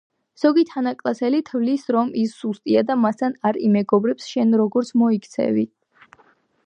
ზოგი 0.43 0.61
თანაკლასელი 0.69 1.41
თვლის 1.49 1.83
რომ 1.95 2.09
ის 2.23 2.33
სუსტია 2.45 2.83
და 2.89 2.97
მასთან 3.03 3.37
არ 3.51 3.61
იმეგობრებს 3.69 4.33
შენ 4.33 4.57
როგორ 4.63 4.91
მოიქცევი 5.03 5.67